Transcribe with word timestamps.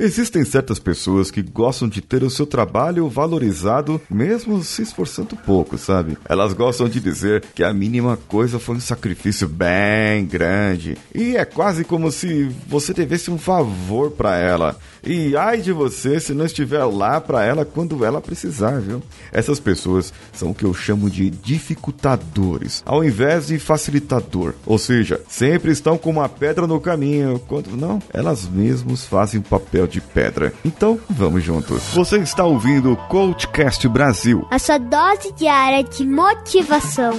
Existem 0.00 0.44
certas 0.44 0.78
pessoas 0.78 1.28
que 1.28 1.42
gostam 1.42 1.88
de 1.88 2.00
ter 2.00 2.22
o 2.22 2.30
seu 2.30 2.46
trabalho 2.46 3.08
valorizado, 3.08 4.00
mesmo 4.08 4.62
se 4.62 4.80
esforçando 4.82 5.34
pouco, 5.34 5.76
sabe? 5.76 6.16
Elas 6.28 6.52
gostam 6.52 6.88
de 6.88 7.00
dizer 7.00 7.44
que 7.52 7.64
a 7.64 7.74
mínima 7.74 8.16
coisa 8.28 8.60
foi 8.60 8.76
um 8.76 8.80
sacrifício 8.80 9.48
bem 9.48 10.24
grande. 10.24 10.96
E 11.12 11.36
é 11.36 11.44
quase 11.44 11.82
como 11.82 12.12
se 12.12 12.44
você 12.68 12.94
devesse 12.94 13.28
um 13.28 13.38
favor 13.38 14.12
para 14.12 14.36
ela. 14.36 14.78
E 15.02 15.36
ai 15.36 15.60
de 15.60 15.72
você 15.72 16.20
se 16.20 16.32
não 16.32 16.44
estiver 16.44 16.84
lá 16.84 17.20
para 17.20 17.44
ela 17.44 17.64
quando 17.64 18.04
ela 18.04 18.20
precisar, 18.20 18.80
viu? 18.80 19.02
Essas 19.32 19.58
pessoas 19.58 20.12
são 20.32 20.50
o 20.50 20.54
que 20.54 20.64
eu 20.64 20.74
chamo 20.74 21.10
de 21.10 21.28
dificultadores, 21.28 22.84
ao 22.86 23.02
invés 23.02 23.48
de 23.48 23.58
facilitador. 23.58 24.54
Ou 24.64 24.78
seja, 24.78 25.20
sempre 25.28 25.72
estão 25.72 25.98
com 25.98 26.10
uma 26.10 26.28
pedra 26.28 26.68
no 26.68 26.80
caminho, 26.80 27.40
quando 27.48 27.76
não, 27.76 28.00
elas 28.12 28.48
mesmas 28.48 29.04
fazem 29.04 29.40
o 29.40 29.42
papel 29.42 29.87
de 29.88 30.00
pedra. 30.00 30.52
Então, 30.64 31.00
vamos 31.08 31.42
juntos. 31.42 31.82
Você 31.94 32.18
está 32.18 32.44
ouvindo 32.44 32.92
o 32.92 32.96
Coachcast 32.96 33.88
Brasil. 33.88 34.46
A 34.50 34.58
sua 34.58 34.78
dose 34.78 35.32
diária 35.32 35.82
de 35.82 36.06
motivação. 36.06 37.12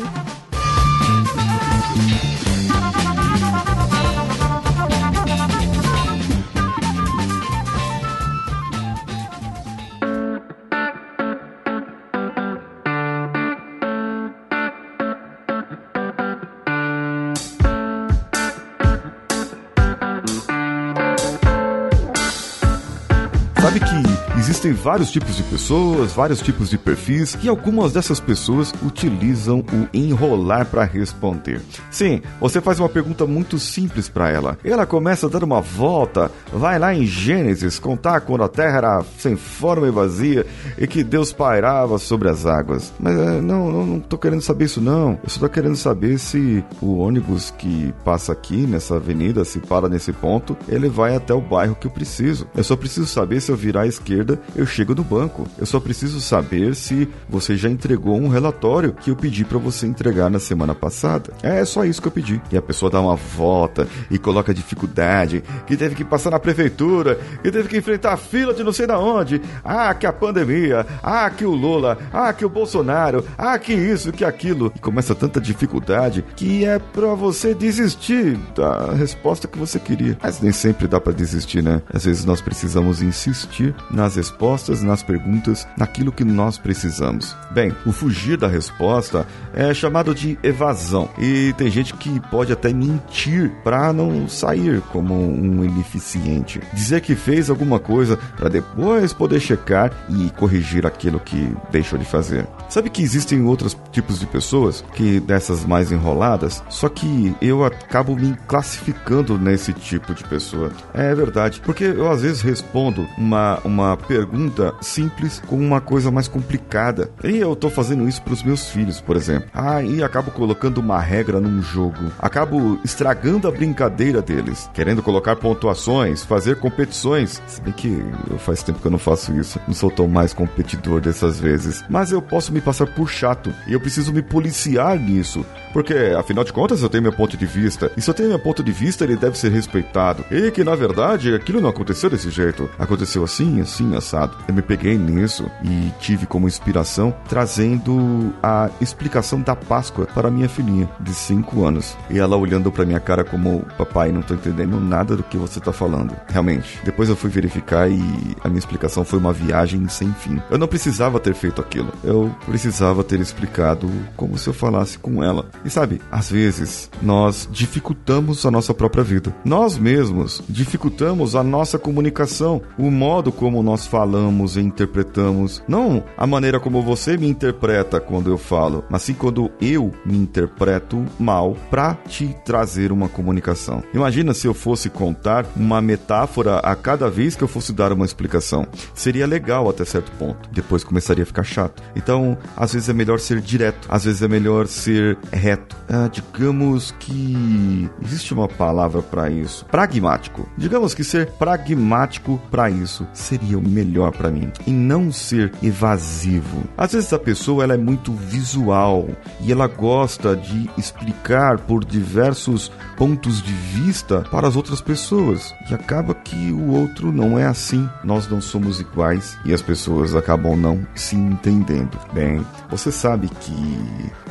Sabe 23.70 23.82
que 23.82 24.19
existem 24.40 24.72
vários 24.72 25.12
tipos 25.12 25.36
de 25.36 25.44
pessoas, 25.44 26.14
vários 26.14 26.42
tipos 26.42 26.70
de 26.70 26.78
perfis 26.78 27.38
e 27.44 27.50
algumas 27.50 27.92
dessas 27.92 28.20
pessoas 28.22 28.74
utilizam 28.86 29.60
o 29.60 29.88
enrolar 29.94 30.66
para 30.66 30.86
responder. 30.86 31.62
Sim, 31.92 32.22
você 32.40 32.62
faz 32.62 32.80
uma 32.80 32.88
pergunta 32.88 33.28
muito 33.28 33.60
simples 33.60 34.08
para 34.08 34.30
ela. 34.30 34.58
Ela 34.64 34.86
começa 34.86 35.28
a 35.28 35.30
dar 35.30 35.44
uma 35.44 35.62
volta, 35.62 36.32
vai 36.54 36.80
lá 36.80 36.94
em 36.94 37.06
Gênesis 37.06 37.80
contar 37.80 38.22
quando 38.22 38.44
a 38.44 38.48
terra 38.48 38.78
era 38.78 39.06
sem 39.18 39.36
forma 39.36 39.88
e 39.88 39.92
vazia 39.92 40.46
e 40.78 40.88
que 40.88 41.04
Deus 41.04 41.34
pairava 41.34 41.98
sobre 41.98 42.30
as 42.30 42.46
águas. 42.46 42.94
Mas 43.00 43.18
é, 43.18 43.42
não, 43.42 43.72
não, 43.72 43.86
não 43.86 44.00
tô 44.00 44.18
querendo 44.18 44.42
saber 44.42 44.66
isso 44.66 44.80
não. 44.80 45.20
Eu 45.22 45.30
só 45.30 45.42
tô 45.42 45.50
querendo 45.50 45.76
saber 45.76 46.18
se 46.18 46.64
o 46.82 46.98
ônibus 47.00 47.54
que 47.58 47.94
passa 48.06 48.32
aqui 48.32 48.66
nessa 48.66 48.96
avenida, 48.96 49.44
se 49.44 49.60
para 49.60 49.90
nesse 49.90 50.14
ponto, 50.14 50.58
ele 50.68 50.88
vai 50.88 51.16
até 51.16 51.34
o 51.34 51.42
bairro 51.42 51.76
que 51.76 51.88
eu 51.88 51.92
preciso. 51.92 52.48
Eu 52.56 52.64
só 52.64 52.76
preciso 52.76 53.08
saber 53.08 53.42
se 53.42 53.52
eu 53.52 53.56
virar 53.56 53.82
à 53.82 53.88
esquerda, 53.88 54.29
eu 54.56 54.66
chego 54.66 54.94
no 54.94 55.04
banco. 55.04 55.48
Eu 55.58 55.66
só 55.66 55.80
preciso 55.80 56.20
saber 56.20 56.76
se 56.76 57.08
você 57.28 57.56
já 57.56 57.70
entregou 57.70 58.18
um 58.18 58.28
relatório 58.28 58.94
que 58.94 59.12
eu 59.12 59.16
pedi 59.16 59.46
para 59.46 59.58
você 59.58 59.88
entregar 59.88 60.30
na 60.30 60.40
semana 60.40 60.76
passada. 60.76 61.32
É 61.42 61.64
só 61.66 61.86
isso 61.86 62.02
que 62.02 62.08
eu 62.08 62.12
pedi. 62.12 62.42
E 62.52 62.58
a 62.58 62.62
pessoa 62.62 62.92
dá 62.92 63.00
uma 63.00 63.16
volta 63.16 63.88
e 64.10 64.18
coloca 64.18 64.54
dificuldade, 64.54 65.44
que 65.66 65.78
teve 65.78 65.96
que 65.96 66.04
passar 66.04 66.32
na 66.32 66.40
prefeitura, 66.40 67.20
que 67.42 67.52
teve 67.52 67.70
que 67.70 67.78
enfrentar 67.78 68.14
a 68.14 68.18
fila 68.18 68.54
de 68.54 68.64
não 68.64 68.74
sei 68.74 68.88
da 68.88 69.00
onde. 69.00 69.42
Ah, 69.64 69.94
que 69.94 70.06
a 70.06 70.14
pandemia, 70.14 70.86
ah, 71.02 71.30
que 71.30 71.46
o 71.46 71.52
Lula, 71.52 71.98
ah, 72.12 72.32
que 72.34 72.46
o 72.46 72.50
Bolsonaro, 72.50 73.24
ah, 73.38 73.58
que 73.58 73.74
isso, 73.74 74.12
que 74.12 74.26
aquilo. 74.26 74.72
E 74.76 74.80
começa 74.80 75.16
tanta 75.16 75.40
dificuldade 75.40 76.24
que 76.36 76.66
é 76.66 76.80
para 76.80 77.14
você 77.14 77.54
desistir 77.54 78.38
da 78.56 78.94
resposta 78.94 79.48
que 79.48 79.58
você 79.58 79.80
queria. 79.80 80.18
Mas 80.22 80.42
nem 80.42 80.52
sempre 80.52 80.88
dá 80.88 81.00
para 81.00 81.14
desistir, 81.14 81.62
né? 81.62 81.82
Às 81.92 82.06
vezes 82.06 82.26
nós 82.26 82.42
precisamos 82.42 83.02
insistir 83.02 83.74
nas 83.92 84.16
respostas, 84.20 84.84
nas 84.84 85.02
perguntas, 85.02 85.66
naquilo 85.78 86.12
que 86.12 86.26
nós 86.26 86.58
precisamos. 86.58 87.36
Bem, 87.52 87.74
o 87.86 87.92
fugir 87.94 88.38
da 88.38 88.48
resposta 88.48 89.26
é 89.54 89.74
chamado 89.74 90.14
de 90.14 90.38
evasão 90.44 91.10
e 91.18 91.54
tem 91.58 91.72
gente 91.72 91.94
que 91.94 92.20
pode 92.30 92.52
até 92.52 92.74
mentir 92.74 93.50
para 93.64 93.94
não 93.94 94.28
sair 94.28 94.82
como 94.92 95.14
um 95.16 95.64
ineficiente. 95.64 96.60
Dizer 96.74 97.00
que 97.00 97.16
fez 97.16 97.50
alguma 97.50 97.80
coisa 97.80 98.18
para 98.36 98.50
depois 98.50 99.14
poder 99.14 99.40
checar 99.40 99.92
e 100.10 100.30
corrigir 100.32 100.86
aquilo 100.86 101.20
que 101.20 101.56
deixou 101.72 101.98
de 101.98 102.06
fazer. 102.06 102.46
Sabe 102.68 102.90
que 102.90 103.02
existem 103.02 103.42
outros 103.46 103.78
tipos 103.92 104.20
de 104.20 104.28
pessoas 104.28 104.84
que 104.94 105.20
dessas 105.20 105.66
mais 105.66 105.92
enroladas, 105.92 106.62
só 106.70 106.90
que 106.90 107.34
eu 107.42 107.64
acabo 107.64 108.16
me 108.16 108.36
classificando 108.48 109.38
nesse 109.38 109.74
tipo 109.74 110.14
de 110.14 110.24
pessoa. 110.26 110.72
É 110.94 111.16
verdade, 111.16 111.62
porque 111.64 111.86
eu 111.86 112.12
às 112.12 112.22
vezes 112.22 112.42
respondo 112.42 113.08
uma, 113.18 113.60
uma 113.64 113.98
pergunta 114.10 114.74
simples 114.82 115.40
com 115.46 115.56
uma 115.56 115.80
coisa 115.80 116.10
mais 116.10 116.28
complicada. 116.28 117.12
E 117.24 117.38
eu 117.38 117.56
tô 117.56 117.70
fazendo 117.70 118.10
isso 118.10 118.24
pros 118.24 118.42
meus 118.42 118.68
filhos, 118.68 119.00
por 119.00 119.16
exemplo. 119.16 119.48
Ah, 119.54 119.84
e 119.84 120.02
acabo 120.02 120.32
colocando 120.32 120.80
uma 120.80 121.00
regra 121.00 121.40
num 121.40 121.62
jogo. 121.62 122.12
Acabo 122.18 122.80
estragando 122.84 123.48
a 123.48 123.52
brincadeira 123.52 124.20
deles. 124.20 124.68
Querendo 124.74 125.04
colocar 125.04 125.36
pontuações, 125.36 126.24
fazer 126.24 126.56
competições. 126.56 127.40
Se 127.46 127.62
bem 127.62 127.72
que 127.72 128.04
eu 128.32 128.40
faz 128.40 128.64
tempo 128.64 128.80
que 128.80 128.88
eu 128.88 128.92
não 128.92 128.98
faço 128.98 129.32
isso. 129.40 129.60
Não 129.68 129.76
sou 129.76 129.92
tão 129.92 130.08
mais 130.08 130.34
competidor 130.34 131.00
dessas 131.02 131.40
vezes. 131.40 131.84
Mas 131.88 132.12
eu 132.12 132.20
posso 132.20 132.52
me 132.52 132.62
passar 132.62 132.88
por 132.88 133.08
chato. 133.08 133.54
E 133.68 133.74
eu 133.74 133.80
preciso 133.80 134.12
me 134.12 134.24
policiar 134.24 134.98
nisso. 134.98 135.46
Porque, 135.72 135.94
afinal 136.18 136.44
de 136.44 136.52
contas, 136.52 136.82
eu 136.82 136.90
tenho 136.90 137.04
meu 137.04 137.14
ponto 137.14 137.38
de 137.38 137.46
vista. 137.46 137.92
E 137.96 138.02
se 138.02 138.10
eu 138.10 138.14
tenho 138.16 138.30
meu 138.30 138.40
ponto 138.40 138.64
de 138.64 138.72
vista, 138.72 139.04
ele 139.04 139.16
deve 139.16 139.38
ser 139.38 139.52
respeitado. 139.52 140.26
E 140.32 140.50
que, 140.50 140.64
na 140.64 140.74
verdade, 140.74 141.36
aquilo 141.36 141.62
não 141.62 141.70
aconteceu 141.70 142.10
desse 142.10 142.32
jeito. 142.32 142.68
Aconteceu 142.80 143.24
assim, 143.24 143.62
assim, 143.62 143.96
assado. 144.00 144.36
Eu 144.48 144.54
me 144.54 144.62
peguei 144.62 144.98
nisso 144.98 145.50
e 145.64 145.92
tive 146.00 146.26
como 146.26 146.48
inspiração 146.48 147.14
trazendo 147.28 148.34
a 148.42 148.70
explicação 148.82 149.42
da 149.42 149.56
Páscoa 149.56 150.08
para 150.08 150.32
minha 150.32 150.50
filhinha, 150.50 150.90
de 151.00 151.14
5 151.14 151.66
anos. 151.66 151.96
E 152.10 152.20
ela 152.20 152.36
olhando 152.36 152.72
para 152.72 152.86
minha 152.86 153.00
cara 153.00 153.24
como, 153.24 153.66
papai, 153.78 154.12
não 154.12 154.22
tô 154.22 154.34
entendendo 154.34 154.80
nada 154.80 155.16
do 155.16 155.24
que 155.24 155.38
você 155.38 155.60
tá 155.60 155.72
falando. 155.72 156.16
Realmente. 156.28 156.80
Depois 156.84 157.10
eu 157.10 157.16
fui 157.16 157.30
verificar 157.30 157.90
e 157.90 158.00
a 158.44 158.48
minha 158.48 158.60
explicação 158.60 159.04
foi 159.04 159.20
uma 159.20 159.34
viagem 159.34 159.88
sem 159.88 160.12
fim. 160.14 160.42
Eu 160.50 160.58
não 160.58 160.68
precisava 160.68 161.20
ter 161.20 161.34
feito 161.34 161.62
aquilo. 161.62 161.92
Eu 162.04 162.34
precisava 162.46 163.04
ter 163.04 163.20
explicado 163.20 163.90
como 164.16 164.38
se 164.38 164.48
eu 164.48 164.54
falasse 164.54 164.98
com 164.98 165.24
ela. 165.24 165.46
E 165.64 165.70
sabe, 165.70 166.02
às 166.12 166.30
vezes 166.30 166.90
nós 167.02 167.48
dificultamos 167.52 168.46
a 168.46 168.52
nossa 168.52 168.74
própria 168.74 169.04
vida. 169.04 169.34
Nós 169.44 169.78
mesmos 169.78 170.42
dificultamos 170.48 171.36
a 171.36 171.44
nossa 171.44 171.78
comunicação, 171.78 172.62
o 172.78 172.90
modo 172.90 173.32
como 173.32 173.64
nós 173.64 173.88
falamos 173.90 174.56
e 174.56 174.62
interpretamos. 174.62 175.64
Não 175.68 176.04
a 176.18 176.28
maneira 176.28 176.60
como 176.60 176.82
você 176.82 177.18
me 177.18 177.28
interpreta 177.28 178.00
quando 178.00 178.30
eu 178.30 178.38
falo, 178.38 178.84
mas 178.90 179.02
sim 179.04 179.14
quando 179.14 179.52
eu 179.60 179.92
me 180.06 180.18
interpreto 180.18 181.06
mal 181.20 181.56
para 181.70 181.96
te 182.08 182.36
trazer 182.46 182.92
uma 182.92 183.10
comunicação. 183.10 183.84
Imagina 183.94 184.34
se 184.34 184.48
eu 184.48 184.54
fosse 184.54 184.90
contar 184.90 185.46
uma 185.56 185.82
metáfora 185.82 186.60
a 186.60 186.76
cada 186.76 187.10
vez 187.10 187.36
que 187.36 187.44
eu 187.44 187.48
fosse 187.48 187.74
dar 187.74 187.92
uma 187.92 188.06
explicação. 188.06 188.68
Seria 188.94 189.26
legal 189.26 189.68
até 189.68 189.84
certo 189.84 190.12
ponto. 190.12 190.50
Depois 190.52 190.84
começaria 190.84 191.24
a 191.24 191.28
ficar 191.28 191.44
chato. 191.44 191.82
Então, 191.96 192.38
às 192.56 192.74
vezes 192.74 192.90
é 192.90 192.94
melhor 192.94 193.20
ser 193.20 193.42
direto, 193.42 193.88
às 193.90 194.06
vezes 194.06 194.22
é 194.22 194.28
melhor 194.28 194.68
ser 194.68 195.18
reto. 195.32 195.76
Ah, 195.90 196.10
digamos 196.12 196.92
que 197.00 197.90
existe 198.04 198.34
uma 198.34 198.48
palavra 198.48 199.02
para 199.02 199.30
isso, 199.30 199.66
pragmático. 199.66 200.48
Digamos 200.58 200.94
que 200.94 201.04
ser 201.04 201.32
pragmático 201.32 202.40
para 202.52 202.70
isso 202.70 203.08
seria 203.14 203.58
o 203.58 203.62
melhor 203.62 203.79
para 204.12 204.32
mim 204.32 204.52
e 204.66 204.72
não 204.72 205.12
ser 205.12 205.52
evasivo. 205.62 206.64
Às 206.78 206.94
vezes 206.94 207.12
a 207.14 207.20
pessoa 207.20 207.64
ela 207.64 207.74
é 207.74 207.78
muito 207.78 208.14
visual 208.14 209.08
e 209.42 209.52
ela 209.52 209.68
gosta 209.68 210.36
de 210.36 210.70
explicar 210.78 211.60
por 211.60 211.84
diversos 211.84 212.72
pontos 212.98 213.42
de 213.42 213.54
vista 213.54 214.22
para 214.32 214.48
as 214.48 214.56
outras 214.56 214.82
pessoas 214.82 215.54
e 215.70 215.74
acaba 215.74 216.14
que 216.14 216.52
o 216.52 216.72
outro 216.72 217.12
não 217.12 217.38
é 217.38 217.46
assim. 217.46 217.88
Nós 218.04 218.30
não 218.30 218.42
somos 218.42 218.80
iguais 218.80 219.38
e 219.46 219.54
as 219.54 219.62
pessoas 219.62 220.16
acabam 220.16 220.56
não 220.56 220.86
se 220.96 221.16
entendendo. 221.16 221.98
Bem, 222.14 222.46
você 222.70 222.92
sabe 222.92 223.30
que 223.30 223.80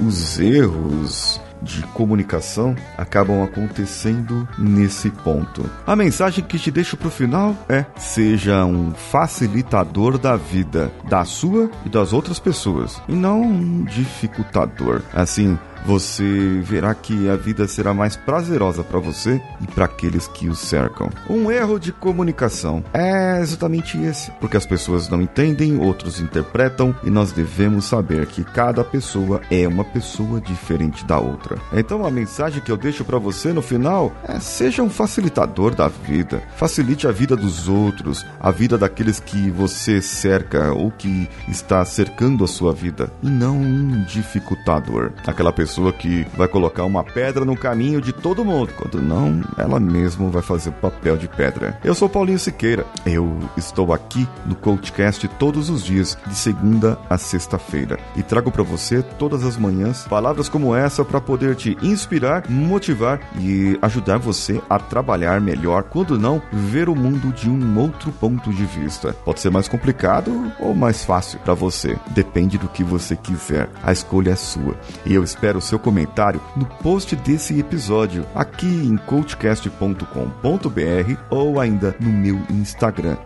os 0.04 0.38
erros 0.38 1.40
de 1.62 1.82
comunicação 1.88 2.74
acabam 2.96 3.42
acontecendo 3.42 4.48
nesse 4.58 5.10
ponto. 5.10 5.68
A 5.86 5.96
mensagem 5.96 6.44
que 6.44 6.58
te 6.58 6.70
deixo 6.70 6.96
pro 6.96 7.10
final 7.10 7.54
é: 7.68 7.84
seja 7.96 8.64
um 8.64 8.92
facilitador 8.92 10.18
da 10.18 10.36
vida, 10.36 10.90
da 11.08 11.24
sua 11.24 11.70
e 11.84 11.88
das 11.88 12.12
outras 12.12 12.38
pessoas, 12.38 13.00
e 13.08 13.12
não 13.12 13.42
um 13.42 13.84
dificultador. 13.84 15.02
Assim, 15.12 15.58
você 15.86 16.60
verá 16.62 16.94
que 16.94 17.28
a 17.28 17.36
vida 17.36 17.66
será 17.66 17.94
mais 17.94 18.16
prazerosa 18.16 18.82
para 18.82 18.98
você 18.98 19.40
e 19.60 19.66
para 19.66 19.84
aqueles 19.84 20.28
que 20.28 20.48
o 20.48 20.54
cercam. 20.54 21.10
Um 21.28 21.50
erro 21.50 21.78
de 21.78 21.92
comunicação 21.92 22.84
é 22.92 23.40
exatamente 23.40 23.98
esse, 23.98 24.30
porque 24.32 24.56
as 24.56 24.66
pessoas 24.66 25.08
não 25.08 25.20
entendem, 25.22 25.78
outros 25.78 26.20
interpretam 26.20 26.94
e 27.02 27.10
nós 27.10 27.32
devemos 27.32 27.84
saber 27.86 28.26
que 28.26 28.44
cada 28.44 28.84
pessoa 28.84 29.40
é 29.50 29.66
uma 29.66 29.84
pessoa 29.84 30.40
diferente 30.40 31.04
da 31.04 31.18
outra. 31.18 31.58
Então 31.72 32.04
a 32.04 32.10
mensagem 32.10 32.62
que 32.62 32.70
eu 32.70 32.76
deixo 32.76 33.04
para 33.04 33.18
você 33.18 33.52
no 33.52 33.62
final 33.62 34.12
é: 34.24 34.38
seja 34.40 34.82
um 34.82 34.90
facilitador 34.90 35.74
da 35.74 35.88
vida, 35.88 36.42
facilite 36.56 37.06
a 37.06 37.12
vida 37.12 37.36
dos 37.36 37.68
outros, 37.68 38.26
a 38.40 38.50
vida 38.50 38.76
daqueles 38.76 39.20
que 39.20 39.50
você 39.50 40.02
cerca 40.02 40.72
ou 40.72 40.90
que 40.90 41.28
está 41.48 41.84
cercando 41.84 42.44
a 42.44 42.48
sua 42.48 42.72
vida, 42.72 43.10
e 43.22 43.28
não 43.28 43.56
um 43.56 44.04
dificultador, 44.04 45.12
aquela 45.26 45.52
pessoa 45.52 45.67
que 45.98 46.26
vai 46.36 46.48
colocar 46.48 46.84
uma 46.84 47.04
pedra 47.04 47.44
no 47.44 47.56
caminho 47.56 48.00
de 48.00 48.12
todo 48.12 48.44
mundo, 48.44 48.72
quando 48.76 49.02
não, 49.02 49.42
ela 49.56 49.78
mesma 49.78 50.28
vai 50.30 50.42
fazer 50.42 50.70
o 50.70 50.72
papel 50.72 51.16
de 51.16 51.28
pedra. 51.28 51.78
Eu 51.84 51.94
sou 51.94 52.08
Paulinho 52.08 52.38
Siqueira, 52.38 52.86
eu 53.06 53.38
estou 53.56 53.92
aqui 53.92 54.28
no 54.46 54.54
Coachcast 54.54 55.26
todos 55.38 55.70
os 55.70 55.84
dias, 55.84 56.16
de 56.26 56.34
segunda 56.34 56.98
a 57.08 57.18
sexta-feira, 57.18 57.98
e 58.16 58.22
trago 58.22 58.50
para 58.50 58.62
você 58.62 59.02
todas 59.02 59.44
as 59.44 59.56
manhãs 59.56 60.06
palavras 60.08 60.48
como 60.48 60.74
essa 60.74 61.04
para 61.04 61.20
poder 61.20 61.54
te 61.54 61.76
inspirar, 61.82 62.48
motivar 62.48 63.20
e 63.38 63.78
ajudar 63.82 64.18
você 64.18 64.60
a 64.68 64.78
trabalhar 64.78 65.40
melhor, 65.40 65.84
quando 65.84 66.18
não, 66.18 66.42
ver 66.52 66.88
o 66.88 66.94
mundo 66.94 67.32
de 67.32 67.48
um 67.48 67.78
outro 67.78 68.10
ponto 68.12 68.52
de 68.52 68.64
vista. 68.64 69.12
Pode 69.24 69.40
ser 69.40 69.50
mais 69.50 69.68
complicado 69.68 70.52
ou 70.58 70.74
mais 70.74 71.04
fácil 71.04 71.38
para 71.40 71.54
você, 71.54 71.98
depende 72.10 72.58
do 72.58 72.68
que 72.68 72.82
você 72.82 73.16
quiser. 73.16 73.68
A 73.82 73.92
escolha 73.92 74.30
é 74.30 74.36
sua. 74.36 74.76
E 75.04 75.14
eu 75.14 75.22
espero 75.22 75.57
o 75.58 75.62
seu 75.62 75.78
comentário 75.78 76.40
no 76.56 76.64
post 76.64 77.14
desse 77.16 77.58
episódio 77.58 78.24
aqui 78.34 78.66
em 78.66 78.96
coachcast.com.br 78.96 81.20
ou 81.30 81.60
ainda 81.60 81.94
no 82.00 82.10
meu 82.10 82.40
Instagram, 82.50 83.18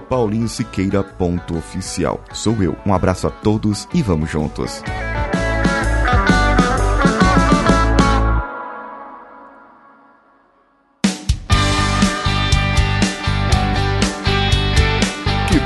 paulinhosiqueira.oficial. 0.00 2.22
Sou 2.32 2.62
eu. 2.62 2.76
Um 2.86 2.94
abraço 2.94 3.26
a 3.26 3.30
todos 3.30 3.88
e 3.92 4.00
vamos 4.02 4.30
juntos. 4.30 4.82